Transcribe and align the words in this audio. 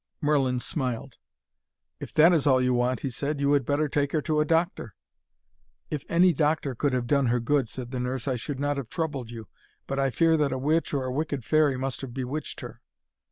Merlin 0.19 0.59
smiled. 0.59 1.13
'If 1.99 2.11
that 2.15 2.33
is 2.33 2.47
all 2.47 2.59
you 2.59 2.73
want,' 2.73 3.01
he 3.01 3.11
said, 3.11 3.39
'you 3.39 3.51
had 3.53 3.67
better 3.67 3.87
take 3.87 4.13
her 4.13 4.21
to 4.23 4.39
a 4.39 4.45
doctor.' 4.45 4.95
'If 5.91 6.03
any 6.09 6.33
doctor 6.33 6.73
could 6.73 6.91
have 6.91 7.05
done 7.05 7.27
her 7.27 7.39
good,' 7.39 7.69
said 7.69 7.91
the 7.91 7.99
nurse, 7.99 8.27
'I 8.27 8.37
should 8.37 8.59
not 8.59 8.77
have 8.77 8.89
troubled 8.89 9.29
you. 9.29 9.47
But 9.85 9.99
I 9.99 10.09
fear 10.09 10.37
that 10.37 10.51
a 10.51 10.57
witch 10.57 10.91
or 10.91 11.05
a 11.05 11.11
wicked 11.13 11.45
fairy 11.45 11.77
must 11.77 12.01
have 12.01 12.15
bewitched 12.15 12.61
her.' 12.61 12.81